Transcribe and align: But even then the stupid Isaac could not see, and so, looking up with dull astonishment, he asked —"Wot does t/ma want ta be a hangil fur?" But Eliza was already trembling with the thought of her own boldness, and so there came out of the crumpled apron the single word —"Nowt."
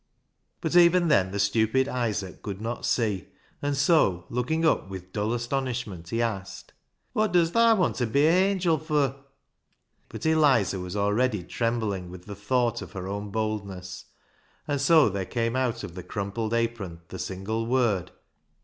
But 0.61 0.75
even 0.75 1.09
then 1.09 1.29
the 1.29 1.37
stupid 1.39 1.87
Isaac 1.87 2.41
could 2.41 2.59
not 2.59 2.87
see, 2.87 3.27
and 3.61 3.77
so, 3.77 4.25
looking 4.31 4.65
up 4.65 4.89
with 4.89 5.13
dull 5.13 5.31
astonishment, 5.31 6.09
he 6.09 6.23
asked 6.23 6.73
—"Wot 7.13 7.33
does 7.33 7.51
t/ma 7.51 7.75
want 7.75 7.97
ta 7.97 8.05
be 8.05 8.25
a 8.25 8.31
hangil 8.31 8.81
fur?" 8.83 9.15
But 10.09 10.25
Eliza 10.25 10.79
was 10.79 10.95
already 10.95 11.43
trembling 11.43 12.09
with 12.09 12.25
the 12.25 12.33
thought 12.33 12.81
of 12.81 12.93
her 12.93 13.07
own 13.07 13.29
boldness, 13.29 14.05
and 14.67 14.81
so 14.81 15.07
there 15.07 15.23
came 15.27 15.55
out 15.55 15.83
of 15.83 15.93
the 15.93 16.01
crumpled 16.01 16.55
apron 16.55 17.01
the 17.09 17.19
single 17.19 17.67
word 17.67 18.05
—"Nowt." 18.07 18.11